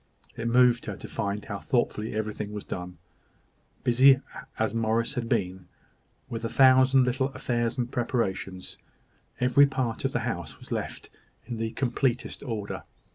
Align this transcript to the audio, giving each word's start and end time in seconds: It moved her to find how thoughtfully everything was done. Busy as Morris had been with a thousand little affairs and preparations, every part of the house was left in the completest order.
It 0.35 0.47
moved 0.47 0.87
her 0.87 0.95
to 0.97 1.07
find 1.07 1.45
how 1.45 1.59
thoughtfully 1.59 2.15
everything 2.15 2.53
was 2.53 2.63
done. 2.63 2.97
Busy 3.83 4.19
as 4.57 4.73
Morris 4.73 5.13
had 5.13 5.29
been 5.29 5.67
with 6.27 6.43
a 6.43 6.49
thousand 6.49 7.03
little 7.03 7.27
affairs 7.35 7.77
and 7.77 7.91
preparations, 7.91 8.79
every 9.39 9.67
part 9.67 10.03
of 10.03 10.11
the 10.11 10.21
house 10.21 10.57
was 10.57 10.71
left 10.71 11.11
in 11.45 11.57
the 11.57 11.69
completest 11.73 12.41
order. 12.41 12.81